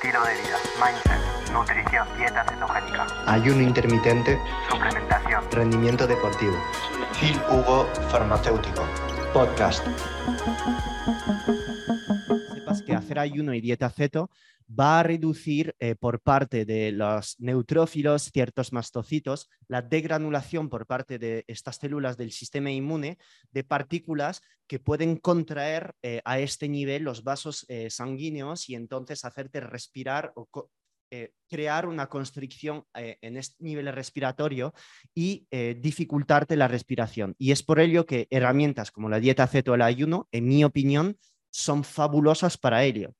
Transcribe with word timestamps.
estilo 0.00 0.24
de 0.24 0.32
vida, 0.32 0.56
mindset, 0.80 1.52
nutrición, 1.52 2.08
dieta 2.16 2.42
cetogénica, 2.48 3.06
ayuno 3.26 3.60
intermitente, 3.60 4.38
suplementación, 4.70 5.44
rendimiento 5.52 6.06
deportivo. 6.06 6.54
Phil 7.20 7.38
Hugo 7.50 7.86
Farmacéutico. 8.08 8.82
Podcast. 9.34 9.86
Sepas 12.54 12.80
que 12.80 12.94
hacer 12.94 13.18
ayuno 13.18 13.52
y 13.52 13.60
dieta 13.60 13.90
ceto 13.90 14.30
va 14.78 15.00
a 15.00 15.02
reducir 15.02 15.74
eh, 15.78 15.94
por 15.96 16.20
parte 16.20 16.64
de 16.64 16.92
los 16.92 17.36
neutrófilos, 17.40 18.30
ciertos 18.32 18.72
mastocitos, 18.72 19.48
la 19.68 19.82
degranulación 19.82 20.68
por 20.68 20.86
parte 20.86 21.18
de 21.18 21.44
estas 21.48 21.76
células 21.76 22.16
del 22.16 22.30
sistema 22.30 22.70
inmune 22.70 23.18
de 23.50 23.64
partículas 23.64 24.42
que 24.68 24.78
pueden 24.78 25.16
contraer 25.16 25.94
eh, 26.02 26.20
a 26.24 26.38
este 26.38 26.68
nivel 26.68 27.02
los 27.02 27.24
vasos 27.24 27.66
eh, 27.68 27.90
sanguíneos 27.90 28.68
y 28.68 28.74
entonces 28.74 29.24
hacerte 29.24 29.60
respirar 29.60 30.32
o 30.34 30.48
crear 31.48 31.88
una 31.88 32.06
constricción 32.06 32.84
en 32.94 33.36
este 33.36 33.56
nivel 33.64 33.92
respiratorio 33.92 34.72
y 35.12 35.48
dificultarte 35.50 36.54
la 36.54 36.68
respiración. 36.68 37.34
Y 37.36 37.50
es 37.50 37.64
por 37.64 37.80
ello 37.80 38.06
que 38.06 38.28
herramientas 38.30 38.92
como 38.92 39.08
la 39.08 39.18
dieta 39.18 39.48
ceto 39.48 39.72
o 39.72 39.74
el 39.74 39.82
ayuno, 39.82 40.28
en 40.30 40.46
mi 40.46 40.62
opinión, 40.62 41.18
son 41.50 41.82
fabulosas 41.82 42.56
para 42.56 42.84
ello 42.84 43.12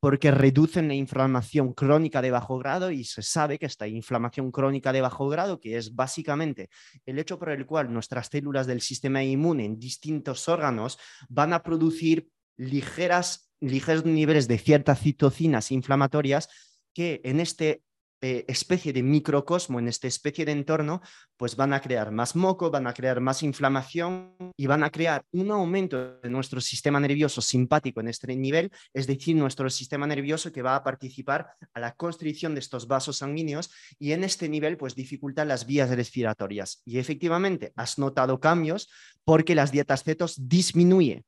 porque 0.00 0.30
reducen 0.30 0.88
la 0.88 0.94
inflamación 0.94 1.74
crónica 1.74 2.22
de 2.22 2.30
bajo 2.30 2.58
grado 2.58 2.90
y 2.90 3.04
se 3.04 3.22
sabe 3.22 3.58
que 3.58 3.66
esta 3.66 3.86
inflamación 3.86 4.50
crónica 4.50 4.92
de 4.92 5.02
bajo 5.02 5.28
grado, 5.28 5.60
que 5.60 5.76
es 5.76 5.94
básicamente 5.94 6.70
el 7.04 7.18
hecho 7.18 7.38
por 7.38 7.50
el 7.50 7.66
cual 7.66 7.92
nuestras 7.92 8.28
células 8.28 8.66
del 8.66 8.80
sistema 8.80 9.22
inmune 9.22 9.66
en 9.66 9.78
distintos 9.78 10.48
órganos 10.48 10.98
van 11.28 11.52
a 11.52 11.62
producir 11.62 12.30
ligeras, 12.56 13.52
ligeros 13.60 14.06
niveles 14.06 14.48
de 14.48 14.58
ciertas 14.58 15.00
citocinas 15.00 15.70
inflamatorias 15.70 16.48
que 16.94 17.20
en 17.24 17.38
este 17.40 17.82
eh, 18.22 18.44
especie 18.48 18.92
de 18.92 19.02
microcosmo, 19.02 19.78
en 19.78 19.88
esta 19.88 20.06
especie 20.06 20.44
de 20.44 20.52
entorno, 20.52 21.00
pues 21.38 21.56
van 21.56 21.72
a 21.72 21.80
crear 21.80 22.10
más 22.10 22.36
moco, 22.36 22.70
van 22.70 22.86
a 22.86 22.92
crear 22.92 23.20
más 23.20 23.42
inflamación 23.42 24.34
y 24.56 24.66
van 24.66 24.84
a 24.84 24.90
crear 24.90 25.24
un 25.32 25.50
aumento 25.50 26.18
de 26.20 26.28
nuestro 26.28 26.60
sistema 26.60 27.00
nervioso 27.00 27.40
simpático 27.40 28.00
en 28.00 28.08
este 28.08 28.36
nivel, 28.36 28.70
es 28.92 29.06
decir, 29.06 29.36
nuestro 29.36 29.70
sistema 29.70 30.06
nervioso 30.06 30.52
que 30.52 30.60
va 30.60 30.76
a 30.76 30.84
participar 30.84 31.54
a 31.72 31.80
la 31.80 31.92
constricción 31.94 32.54
de 32.54 32.60
estos 32.60 32.86
vasos 32.86 33.16
sanguíneos 33.16 33.70
y 33.98 34.12
en 34.12 34.24
este 34.24 34.48
nivel 34.48 34.76
pues 34.76 34.94
dificulta 34.94 35.44
las 35.44 35.66
vías 35.66 35.88
respiratorias. 35.88 36.82
Y 36.84 36.98
efectivamente 36.98 37.72
has 37.76 37.98
notado 37.98 38.38
cambios 38.38 38.90
porque 39.24 39.54
las 39.54 39.72
dietas 39.72 40.04
cetos 40.04 40.48
disminuye 40.48 41.24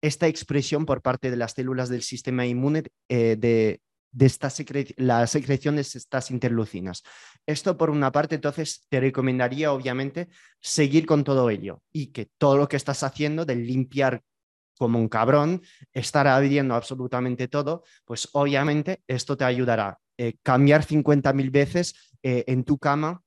esta 0.00 0.28
expresión 0.28 0.86
por 0.86 1.02
parte 1.02 1.30
de 1.30 1.36
las 1.36 1.52
células 1.52 1.88
del 1.88 2.02
sistema 2.02 2.46
inmune 2.46 2.84
eh, 3.08 3.36
de, 3.36 3.80
de 4.12 4.26
esta 4.26 4.50
la 4.96 5.26
secreción 5.26 5.76
de 5.76 5.82
estas 5.82 6.30
interleucinas. 6.30 7.02
Esto 7.44 7.76
por 7.76 7.90
una 7.90 8.12
parte, 8.12 8.36
entonces 8.36 8.86
te 8.88 9.00
recomendaría 9.00 9.72
obviamente 9.72 10.28
seguir 10.60 11.06
con 11.06 11.24
todo 11.24 11.50
ello 11.50 11.82
y 11.92 12.08
que 12.08 12.30
todo 12.38 12.56
lo 12.56 12.68
que 12.68 12.76
estás 12.76 13.02
haciendo 13.02 13.44
de 13.44 13.56
limpiar 13.56 14.22
como 14.78 14.98
un 14.98 15.08
cabrón, 15.08 15.62
estar 15.92 16.26
abriendo 16.26 16.74
absolutamente 16.74 17.48
todo, 17.48 17.82
pues 18.04 18.28
obviamente 18.32 19.02
esto 19.06 19.36
te 19.36 19.44
ayudará. 19.44 19.98
eh, 20.18 20.36
cambiar 20.42 20.82
50.000 20.82 21.50
veces 21.50 21.94
eh, 22.22 22.44
en 22.46 22.64
tu 22.64 22.78
cama 22.78 23.22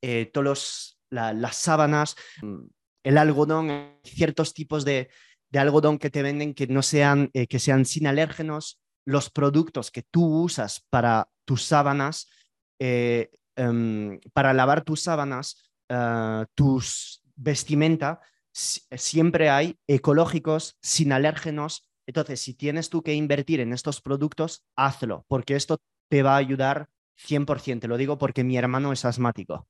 eh, 0.00 0.26
todos 0.32 0.96
las 1.10 1.56
sábanas, 1.56 2.14
mm, 2.40 2.66
el 3.02 3.18
algodón, 3.18 3.98
ciertos 4.04 4.54
tipos 4.54 4.84
de, 4.84 5.10
de, 5.50 5.58
algodón 5.58 5.98
que 5.98 6.10
te 6.10 6.22
venden 6.22 6.54
que 6.54 6.68
no 6.68 6.82
sean, 6.82 7.30
que 7.32 7.58
sean 7.58 7.84
sin 7.84 8.06
alérgenos, 8.06 8.80
los 9.10 9.28
productos 9.28 9.90
que 9.90 10.02
tú 10.02 10.24
usas 10.42 10.86
para 10.88 11.28
tus 11.44 11.64
sábanas, 11.64 12.28
eh, 12.78 13.30
em, 13.56 14.20
para 14.32 14.54
lavar 14.54 14.84
tus 14.84 15.02
sábanas, 15.02 15.56
eh, 15.88 16.46
tus 16.54 17.22
vestimenta, 17.34 18.20
siempre 18.52 19.50
hay 19.50 19.76
ecológicos, 19.86 20.76
sin 20.80 21.12
alérgenos. 21.12 21.88
Entonces, 22.06 22.40
si 22.40 22.54
tienes 22.54 22.88
tú 22.88 23.02
que 23.02 23.14
invertir 23.14 23.60
en 23.60 23.72
estos 23.72 24.00
productos, 24.00 24.64
hazlo, 24.76 25.24
porque 25.28 25.56
esto 25.56 25.78
te 26.08 26.22
va 26.22 26.34
a 26.34 26.38
ayudar 26.38 26.88
100%. 27.16 27.80
Te 27.80 27.88
lo 27.88 27.96
digo 27.96 28.18
porque 28.18 28.44
mi 28.44 28.56
hermano 28.56 28.92
es 28.92 29.04
asmático. 29.04 29.68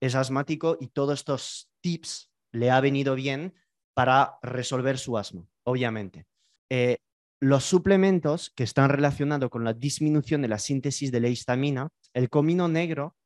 Es 0.00 0.14
asmático 0.14 0.78
y 0.80 0.88
todos 0.88 1.20
estos 1.20 1.70
tips 1.80 2.30
le 2.52 2.70
ha 2.70 2.80
venido 2.80 3.14
bien 3.14 3.54
para 3.94 4.38
resolver 4.42 4.98
su 4.98 5.18
asma, 5.18 5.46
obviamente. 5.64 6.26
Eh, 6.70 6.98
los 7.42 7.64
suplementos 7.64 8.52
que 8.54 8.62
están 8.62 8.88
relacionados 8.88 9.50
con 9.50 9.64
la 9.64 9.72
disminución 9.72 10.42
de 10.42 10.48
la 10.48 10.60
síntesis 10.60 11.10
de 11.10 11.18
la 11.18 11.26
histamina, 11.26 11.88
el 12.14 12.30
comino 12.30 12.68
negro, 12.68 13.16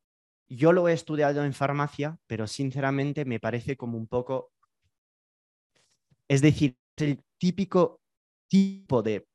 yo 0.49 0.72
lo 0.72 0.88
he 0.88 0.94
estudiado 0.94 1.44
en 1.44 1.53
farmacia, 1.53 2.16
pero 2.26 2.47
sinceramente 2.47 3.26
me 3.26 3.41
parece 3.41 3.76
como 3.76 3.99
un 3.99 4.06
poco, 4.06 4.53
es 6.28 6.41
decir, 6.41 6.78
el 6.97 7.22
típico 7.37 8.00
tipo 8.49 9.03
de 9.03 9.28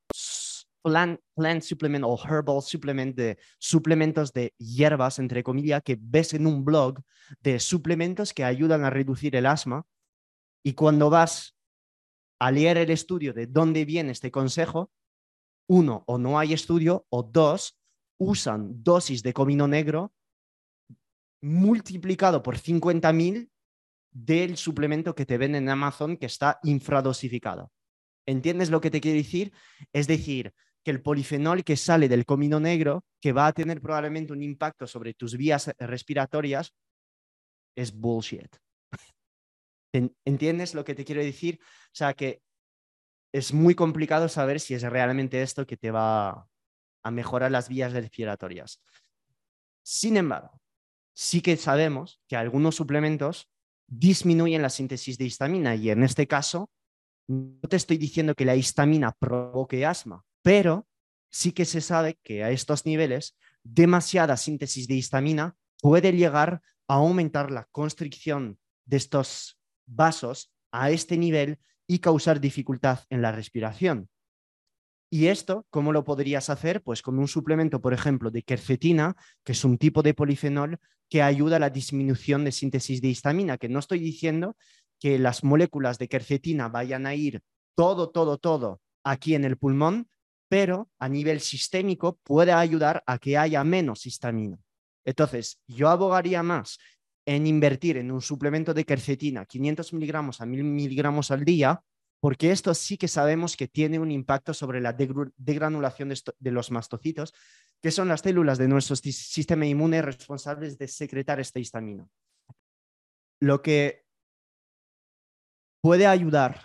plant, 0.81 1.19
plant 1.35 1.61
supplement 1.61 2.03
o 2.03 2.17
herbal 2.17 2.63
supplement 2.63 3.15
de 3.15 3.37
suplementos 3.59 4.33
de 4.33 4.55
hierbas, 4.57 5.19
entre 5.19 5.43
comillas, 5.43 5.83
que 5.83 5.95
ves 6.01 6.33
en 6.33 6.47
un 6.47 6.65
blog 6.65 6.99
de 7.39 7.59
suplementos 7.59 8.33
que 8.33 8.45
ayudan 8.45 8.83
a 8.83 8.89
reducir 8.89 9.35
el 9.35 9.45
asma. 9.45 9.85
Y 10.63 10.73
cuando 10.73 11.11
vas 11.11 11.55
a 12.41 12.49
leer 12.49 12.77
el 12.77 12.89
estudio 12.89 13.33
de 13.33 13.45
dónde 13.45 13.85
viene 13.85 14.11
este 14.11 14.31
consejo, 14.31 14.91
uno, 15.69 16.03
o 16.07 16.17
no 16.17 16.39
hay 16.39 16.53
estudio, 16.53 17.05
o 17.09 17.21
dos, 17.21 17.77
usan 18.17 18.83
dosis 18.83 19.21
de 19.21 19.31
comino 19.31 19.67
negro 19.67 20.11
multiplicado 21.43 22.41
por 22.41 22.57
50.000 22.57 23.47
del 24.11 24.57
suplemento 24.57 25.13
que 25.13 25.27
te 25.27 25.37
venden 25.37 25.65
en 25.65 25.69
Amazon 25.69 26.17
que 26.17 26.25
está 26.25 26.59
infradosificado. 26.63 27.71
¿Entiendes 28.25 28.71
lo 28.71 28.81
que 28.81 28.89
te 28.89 29.01
quiero 29.01 29.17
decir? 29.17 29.53
Es 29.93 30.07
decir, 30.07 30.51
que 30.83 30.89
el 30.89 31.03
polifenol 31.03 31.63
que 31.63 31.77
sale 31.77 32.09
del 32.09 32.25
comino 32.25 32.59
negro, 32.59 33.05
que 33.21 33.33
va 33.33 33.45
a 33.45 33.53
tener 33.53 33.81
probablemente 33.81 34.33
un 34.33 34.41
impacto 34.41 34.87
sobre 34.87 35.13
tus 35.13 35.37
vías 35.37 35.71
respiratorias, 35.77 36.73
es 37.75 37.93
bullshit. 37.93 38.57
¿Entiendes 39.93 40.73
lo 40.73 40.85
que 40.85 40.95
te 40.95 41.05
quiero 41.05 41.21
decir? 41.21 41.59
O 41.61 41.95
sea, 41.95 42.13
que 42.13 42.41
es 43.33 43.53
muy 43.53 43.75
complicado 43.75 44.29
saber 44.29 44.59
si 44.59 44.73
es 44.73 44.83
realmente 44.83 45.41
esto 45.41 45.65
que 45.65 45.77
te 45.77 45.91
va 45.91 46.47
a 47.03 47.11
mejorar 47.11 47.51
las 47.51 47.69
vías 47.69 47.93
respiratorias. 47.93 48.81
Sin 49.83 50.17
embargo, 50.17 50.61
sí 51.13 51.41
que 51.41 51.57
sabemos 51.57 52.21
que 52.27 52.35
algunos 52.35 52.75
suplementos 52.75 53.49
disminuyen 53.87 54.61
la 54.61 54.69
síntesis 54.69 55.17
de 55.17 55.25
histamina 55.25 55.75
y 55.75 55.89
en 55.89 56.03
este 56.03 56.27
caso 56.27 56.69
no 57.27 57.67
te 57.67 57.75
estoy 57.75 57.97
diciendo 57.97 58.35
que 58.35 58.45
la 58.45 58.55
histamina 58.55 59.11
provoque 59.11 59.85
asma, 59.85 60.23
pero 60.41 60.87
sí 61.29 61.51
que 61.51 61.65
se 61.65 61.81
sabe 61.81 62.17
que 62.23 62.43
a 62.43 62.51
estos 62.51 62.85
niveles 62.85 63.37
demasiada 63.63 64.37
síntesis 64.37 64.87
de 64.87 64.95
histamina 64.95 65.55
puede 65.81 66.11
llegar 66.11 66.61
a 66.87 66.95
aumentar 66.95 67.51
la 67.51 67.65
constricción 67.71 68.59
de 68.85 68.97
estos 68.97 69.60
vasos 69.85 70.51
a 70.71 70.91
este 70.91 71.17
nivel 71.17 71.59
y 71.87 71.99
causar 71.99 72.39
dificultad 72.39 72.99
en 73.09 73.21
la 73.21 73.31
respiración. 73.31 74.09
¿Y 75.09 75.27
esto 75.27 75.67
cómo 75.69 75.91
lo 75.91 76.05
podrías 76.05 76.49
hacer? 76.49 76.81
Pues 76.81 77.01
con 77.01 77.19
un 77.19 77.27
suplemento, 77.27 77.81
por 77.81 77.93
ejemplo, 77.93 78.31
de 78.31 78.43
quercetina, 78.43 79.15
que 79.43 79.51
es 79.51 79.65
un 79.65 79.77
tipo 79.77 80.01
de 80.01 80.13
polifenol 80.13 80.79
que 81.09 81.21
ayuda 81.21 81.57
a 81.57 81.59
la 81.59 81.69
disminución 81.69 82.45
de 82.45 82.53
síntesis 82.53 83.01
de 83.01 83.09
histamina, 83.09 83.57
que 83.57 83.67
no 83.67 83.79
estoy 83.79 83.99
diciendo 83.99 84.55
que 84.99 85.19
las 85.19 85.43
moléculas 85.43 85.97
de 85.97 86.07
quercetina 86.07 86.69
vayan 86.69 87.05
a 87.05 87.15
ir 87.15 87.41
todo, 87.75 88.09
todo, 88.09 88.37
todo 88.37 88.79
aquí 89.03 89.35
en 89.35 89.43
el 89.43 89.57
pulmón, 89.57 90.09
pero 90.47 90.89
a 90.99 91.09
nivel 91.09 91.41
sistémico 91.41 92.17
puede 92.23 92.53
ayudar 92.53 93.03
a 93.05 93.17
que 93.17 93.37
haya 93.37 93.63
menos 93.65 94.05
histamina. 94.05 94.57
Entonces, 95.03 95.59
yo 95.67 95.89
abogaría 95.89 96.43
más 96.43 96.77
en 97.25 97.47
invertir 97.47 97.97
en 97.97 98.11
un 98.11 98.21
suplemento 98.21 98.73
de 98.73 98.85
quercetina 98.85 99.45
500 99.45 99.93
miligramos 99.93 100.41
a 100.41 100.45
1000 100.45 100.63
miligramos 100.63 101.31
al 101.31 101.45
día, 101.45 101.83
porque 102.19 102.51
esto 102.51 102.73
sí 102.73 102.97
que 102.97 103.07
sabemos 103.07 103.57
que 103.57 103.67
tiene 103.67 103.99
un 103.99 104.11
impacto 104.11 104.53
sobre 104.53 104.79
la 104.79 104.93
degranulación 104.93 106.09
de, 106.09 106.51
los 106.51 106.71
mastocitos, 106.71 107.33
que 107.81 107.91
son 107.91 108.07
las 108.07 108.21
células 108.21 108.57
de 108.57 108.67
nuestro 108.67 108.95
sistema 108.95 109.65
inmune 109.65 110.01
responsables 110.01 110.77
de 110.77 110.87
secretar 110.87 111.39
esta 111.39 111.59
histamina. 111.59 112.07
Lo 113.39 113.63
que 113.63 114.05
puede 115.81 116.05
ayudar 116.05 116.63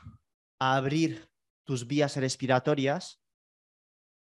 a 0.61 0.77
abrir 0.77 1.31
tus 1.65 1.87
vías 1.87 2.17
respiratorias, 2.17 3.19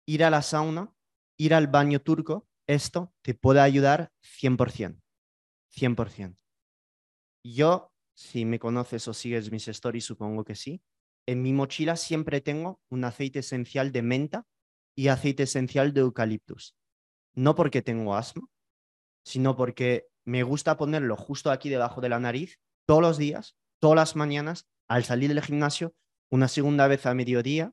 ir 0.06 0.22
a 0.22 0.30
la 0.30 0.42
sauna, 0.42 0.94
ir 1.36 1.54
al 1.54 1.66
baño 1.66 2.00
turco, 2.00 2.46
esto 2.68 3.12
te 3.22 3.34
puede 3.34 3.60
ayudar 3.60 4.12
100%. 4.22 5.05
100%. 5.74 6.36
Yo, 7.44 7.92
si 8.14 8.44
me 8.44 8.58
conoces 8.58 9.06
o 9.08 9.14
sigues 9.14 9.50
mis 9.52 9.68
stories, 9.68 10.04
supongo 10.04 10.44
que 10.44 10.54
sí. 10.54 10.82
En 11.26 11.42
mi 11.42 11.52
mochila 11.52 11.96
siempre 11.96 12.40
tengo 12.40 12.80
un 12.88 13.04
aceite 13.04 13.40
esencial 13.40 13.92
de 13.92 14.02
menta 14.02 14.46
y 14.96 15.08
aceite 15.08 15.44
esencial 15.44 15.92
de 15.92 16.00
eucaliptus. 16.00 16.76
No 17.34 17.54
porque 17.54 17.82
tengo 17.82 18.14
asma, 18.14 18.48
sino 19.24 19.56
porque 19.56 20.08
me 20.24 20.42
gusta 20.42 20.76
ponerlo 20.76 21.16
justo 21.16 21.50
aquí 21.50 21.68
debajo 21.68 22.00
de 22.00 22.08
la 22.08 22.18
nariz 22.18 22.58
todos 22.86 23.02
los 23.02 23.18
días, 23.18 23.56
todas 23.80 23.96
las 23.96 24.16
mañanas, 24.16 24.66
al 24.88 25.04
salir 25.04 25.28
del 25.28 25.42
gimnasio, 25.42 25.94
una 26.30 26.48
segunda 26.48 26.86
vez 26.88 27.06
a 27.06 27.14
mediodía. 27.14 27.72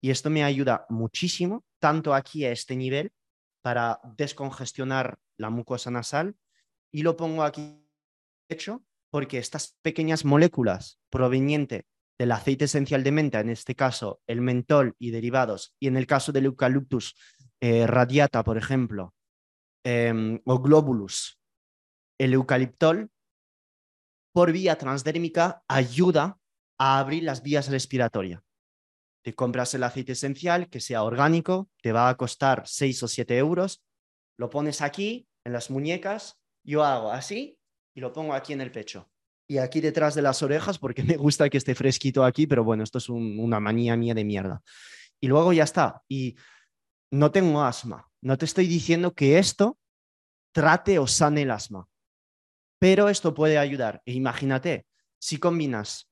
Y 0.00 0.10
esto 0.10 0.30
me 0.30 0.42
ayuda 0.42 0.86
muchísimo, 0.88 1.64
tanto 1.80 2.14
aquí 2.14 2.44
a 2.44 2.52
este 2.52 2.74
nivel, 2.76 3.12
para 3.62 4.00
descongestionar 4.16 5.18
la 5.36 5.50
mucosa 5.50 5.90
nasal. 5.90 6.36
Y 6.92 7.02
lo 7.02 7.16
pongo 7.16 7.42
aquí 7.42 7.82
hecho 8.48 8.84
porque 9.10 9.38
estas 9.38 9.76
pequeñas 9.82 10.24
moléculas 10.24 11.00
provenientes 11.10 11.84
del 12.18 12.32
aceite 12.32 12.66
esencial 12.66 13.02
de 13.02 13.12
menta, 13.12 13.40
en 13.40 13.50
este 13.50 13.74
caso 13.74 14.20
el 14.26 14.40
mentol 14.40 14.94
y 14.98 15.10
derivados, 15.10 15.74
y 15.80 15.88
en 15.88 15.96
el 15.96 16.06
caso 16.06 16.32
del 16.32 16.46
eucaliptus 16.46 17.14
eh, 17.60 17.86
radiata, 17.86 18.44
por 18.44 18.58
ejemplo, 18.58 19.14
em, 19.84 20.40
o 20.44 20.58
globulus, 20.60 21.38
el 22.18 22.34
eucaliptol, 22.34 23.10
por 24.32 24.52
vía 24.52 24.76
transdérmica 24.76 25.62
ayuda 25.68 26.38
a 26.78 26.98
abrir 26.98 27.24
las 27.24 27.42
vías 27.42 27.68
respiratorias. 27.70 28.42
Te 29.24 29.34
compras 29.34 29.74
el 29.74 29.82
aceite 29.82 30.12
esencial 30.12 30.68
que 30.68 30.80
sea 30.80 31.02
orgánico, 31.02 31.70
te 31.82 31.92
va 31.92 32.08
a 32.08 32.16
costar 32.16 32.62
6 32.66 33.02
o 33.02 33.08
7 33.08 33.36
euros, 33.36 33.82
lo 34.38 34.48
pones 34.50 34.80
aquí, 34.80 35.28
en 35.44 35.52
las 35.52 35.70
muñecas, 35.70 36.41
yo 36.64 36.84
hago 36.84 37.10
así 37.10 37.58
y 37.94 38.00
lo 38.00 38.12
pongo 38.12 38.34
aquí 38.34 38.52
en 38.52 38.60
el 38.60 38.70
pecho. 38.70 39.10
Y 39.48 39.58
aquí 39.58 39.80
detrás 39.80 40.14
de 40.14 40.22
las 40.22 40.42
orejas, 40.42 40.78
porque 40.78 41.02
me 41.04 41.16
gusta 41.16 41.48
que 41.50 41.58
esté 41.58 41.74
fresquito 41.74 42.24
aquí, 42.24 42.46
pero 42.46 42.64
bueno, 42.64 42.84
esto 42.84 42.98
es 42.98 43.08
una 43.08 43.60
manía 43.60 43.96
mía 43.96 44.14
de 44.14 44.24
mierda. 44.24 44.62
Y 45.20 45.28
luego 45.28 45.52
ya 45.52 45.64
está. 45.64 46.02
Y 46.08 46.36
no 47.10 47.30
tengo 47.30 47.62
asma. 47.62 48.08
No 48.20 48.38
te 48.38 48.44
estoy 48.44 48.66
diciendo 48.66 49.14
que 49.14 49.38
esto 49.38 49.78
trate 50.52 50.98
o 50.98 51.06
sane 51.06 51.42
el 51.42 51.50
asma. 51.50 51.88
Pero 52.78 53.08
esto 53.08 53.34
puede 53.34 53.58
ayudar. 53.58 54.02
E 54.06 54.12
imagínate, 54.12 54.86
si 55.18 55.38
combinas 55.38 56.08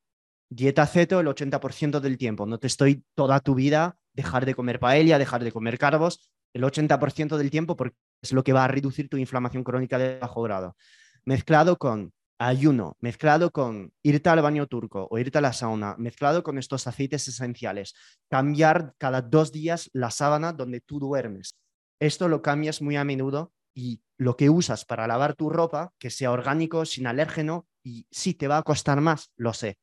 dieta 0.49 0.87
ceto 0.87 1.20
el 1.20 1.26
80% 1.26 2.00
del 2.00 2.19
tiempo, 2.19 2.47
no 2.47 2.58
te 2.58 2.67
estoy 2.67 3.05
toda 3.14 3.41
tu 3.41 3.55
vida 3.55 3.99
dejar 4.12 4.47
de 4.47 4.55
comer 4.55 4.79
paella, 4.79 5.19
dejar 5.19 5.43
de 5.44 5.52
comer 5.52 5.79
carbos, 5.79 6.31
el 6.52 6.62
80% 6.62 7.37
del 7.37 7.50
tiempo 7.50 7.76
porque 7.76 7.97
es 8.23 8.33
lo 8.33 8.45
que 8.45 8.53
va 8.53 8.65
a 8.65 8.69
reducir 8.69 9.09
tu 9.09 9.17
inflamación 9.17 9.65
crónica 9.65 9.99
de 9.99 10.19
bajo 10.19 10.43
grado 10.43 10.77
mezclado 11.25 11.79
con 11.79 12.13
ayuno, 12.39 12.97
mezclado 13.01 13.51
con 13.51 13.93
irte 14.03 14.31
al 14.31 14.41
baño 14.43 14.67
turco 14.67 15.07
o 15.11 15.19
irte 15.19 15.39
a 15.39 15.41
la 15.43 15.53
sauna, 15.53 15.97
mezclado 15.99 16.43
con 16.43 16.59
estos 16.59 16.87
aceites 16.87 17.29
esenciales, 17.29 17.95
cambiar 18.31 18.95
cada 18.99 19.21
dos 19.21 19.53
días 19.53 19.91
la 19.93 20.11
sábana 20.11 20.53
donde 20.53 20.81
tú 20.81 20.99
duermes. 20.99 21.59
Esto 22.01 22.29
lo 22.29 22.41
cambias 22.41 22.81
muy 22.81 22.97
a 22.97 23.05
menudo 23.05 23.53
y 23.75 24.03
lo 24.17 24.37
que 24.37 24.49
usas 24.49 24.85
para 24.85 25.07
lavar 25.07 25.35
tu 25.35 25.51
ropa, 25.51 25.93
que 25.99 26.11
sea 26.11 26.33
orgánico, 26.33 26.87
sin 26.87 27.07
alérgeno, 27.07 27.67
y 27.83 28.07
sí, 28.11 28.35
te 28.35 28.49
va 28.49 28.59
a 28.59 28.63
costar 28.63 29.01
más, 29.01 29.31
lo 29.37 29.53
sé, 29.53 29.79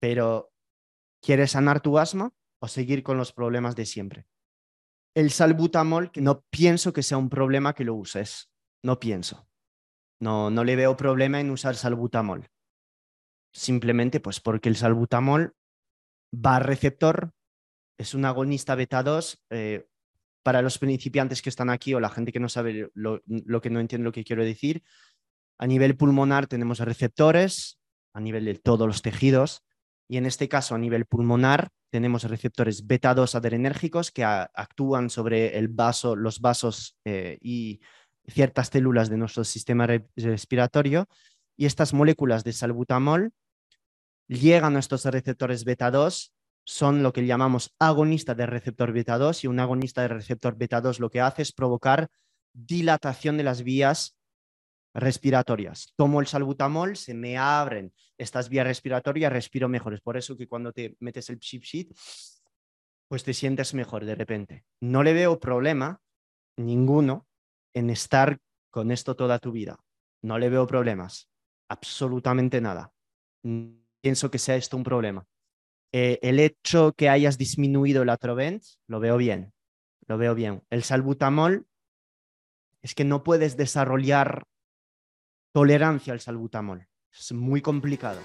pero 0.00 0.50
¿quieres 1.20 1.52
sanar 1.52 1.80
tu 1.80 1.98
asma 1.98 2.32
o 2.60 2.68
seguir 2.68 3.02
con 3.02 3.18
los 3.18 3.32
problemas 3.32 3.76
de 3.76 3.86
siempre? 3.86 4.26
El 5.14 5.30
salbutamol, 5.30 6.10
que 6.10 6.20
no 6.20 6.44
pienso 6.50 6.92
que 6.92 7.02
sea 7.02 7.18
un 7.18 7.28
problema 7.28 7.74
que 7.74 7.84
lo 7.84 7.94
uses, 7.94 8.50
no 8.82 8.98
pienso. 8.98 9.48
No, 10.20 10.50
no 10.50 10.64
le 10.64 10.76
veo 10.76 10.96
problema 10.96 11.40
en 11.40 11.50
usar 11.50 11.76
salbutamol. 11.76 12.48
Simplemente 13.52 14.20
pues 14.20 14.40
porque 14.40 14.68
el 14.68 14.76
salbutamol 14.76 15.54
va 16.34 16.56
al 16.56 16.64
receptor, 16.64 17.32
es 17.98 18.14
un 18.14 18.24
agonista 18.24 18.74
beta 18.74 19.02
2. 19.02 19.44
Eh, 19.50 19.86
para 20.44 20.60
los 20.60 20.78
principiantes 20.78 21.40
que 21.40 21.48
están 21.48 21.70
aquí 21.70 21.94
o 21.94 22.00
la 22.00 22.10
gente 22.10 22.30
que 22.30 22.38
no 22.38 22.50
sabe 22.50 22.90
lo, 22.92 23.22
lo 23.24 23.60
que 23.62 23.70
no 23.70 23.80
entiende 23.80 24.04
lo 24.04 24.12
que 24.12 24.24
quiero 24.24 24.44
decir, 24.44 24.82
a 25.58 25.66
nivel 25.66 25.96
pulmonar 25.96 26.46
tenemos 26.46 26.80
receptores, 26.80 27.80
a 28.12 28.20
nivel 28.20 28.44
de 28.44 28.54
todos 28.54 28.86
los 28.86 29.00
tejidos, 29.00 29.63
y 30.08 30.16
en 30.16 30.26
este 30.26 30.48
caso 30.48 30.74
a 30.74 30.78
nivel 30.78 31.06
pulmonar 31.06 31.68
tenemos 31.90 32.24
receptores 32.24 32.86
beta 32.86 33.14
2 33.14 33.34
adrenérgicos 33.34 34.10
que 34.10 34.24
actúan 34.24 35.10
sobre 35.10 35.60
los 36.16 36.40
vasos 36.40 36.96
eh, 37.04 37.38
y 37.40 37.80
ciertas 38.26 38.68
células 38.68 39.08
de 39.10 39.16
nuestro 39.16 39.44
sistema 39.44 39.86
respiratorio. 40.16 41.06
Y 41.56 41.66
estas 41.66 41.94
moléculas 41.94 42.42
de 42.42 42.52
salbutamol 42.52 43.32
llegan 44.26 44.76
a 44.76 44.80
estos 44.80 45.04
receptores 45.04 45.64
beta 45.64 45.90
2, 45.90 46.32
son 46.64 47.02
lo 47.02 47.12
que 47.12 47.26
llamamos 47.26 47.74
agonista 47.78 48.34
del 48.34 48.48
receptor 48.48 48.92
beta 48.92 49.18
2 49.18 49.44
y 49.44 49.46
un 49.46 49.60
agonista 49.60 50.02
del 50.02 50.10
receptor 50.10 50.56
beta 50.56 50.80
2 50.80 50.98
lo 50.98 51.10
que 51.10 51.20
hace 51.20 51.42
es 51.42 51.52
provocar 51.52 52.08
dilatación 52.54 53.36
de 53.36 53.44
las 53.44 53.62
vías 53.62 54.16
respiratorias. 54.94 55.92
Tomo 55.96 56.20
el 56.20 56.26
salbutamol, 56.26 56.96
se 56.96 57.14
me 57.14 57.36
abren 57.36 57.92
estas 58.16 58.48
vías 58.48 58.66
respiratorias, 58.66 59.32
respiro 59.32 59.68
mejor. 59.68 59.94
Es 59.94 60.00
por 60.00 60.16
eso 60.16 60.36
que 60.36 60.46
cuando 60.46 60.72
te 60.72 60.96
metes 61.00 61.28
el 61.30 61.40
chip 61.40 61.64
sheet, 61.64 61.92
pues 63.08 63.24
te 63.24 63.34
sientes 63.34 63.74
mejor 63.74 64.04
de 64.04 64.14
repente. 64.14 64.64
No 64.80 65.02
le 65.02 65.12
veo 65.12 65.38
problema 65.38 66.00
ninguno 66.56 67.26
en 67.74 67.90
estar 67.90 68.38
con 68.70 68.90
esto 68.90 69.16
toda 69.16 69.38
tu 69.38 69.52
vida. 69.52 69.78
No 70.22 70.38
le 70.38 70.48
veo 70.48 70.66
problemas, 70.66 71.28
absolutamente 71.68 72.60
nada. 72.60 72.92
Pienso 74.00 74.30
que 74.30 74.38
sea 74.38 74.56
esto 74.56 74.76
un 74.76 74.84
problema. 74.84 75.26
Eh, 75.92 76.18
el 76.22 76.40
hecho 76.40 76.92
que 76.96 77.08
hayas 77.08 77.38
disminuido 77.38 78.02
el 78.02 78.08
Atrovent, 78.08 78.62
lo 78.88 79.00
veo 79.00 79.16
bien, 79.16 79.52
lo 80.06 80.18
veo 80.18 80.34
bien. 80.34 80.62
El 80.70 80.82
salbutamol 80.82 81.66
es 82.82 82.94
que 82.94 83.04
no 83.04 83.22
puedes 83.22 83.56
desarrollar 83.56 84.44
tolerancia 85.54 86.12
al 86.12 86.18
salbutamol. 86.18 86.88
Es 87.16 87.32
muy 87.32 87.62
complicado. 87.62 88.20